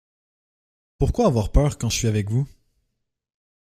[0.97, 2.47] Pourquoi avoir peur quand je suis avec vous?